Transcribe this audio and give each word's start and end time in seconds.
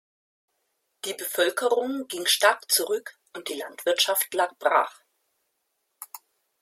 Die 1.05 1.13
Bevölkerung 1.13 2.07
ging 2.07 2.25
stark 2.25 2.71
zurück 2.71 3.19
und 3.37 3.49
die 3.49 3.53
Landwirtschaft 3.59 4.33
lag 4.33 4.51
brach. 4.57 5.03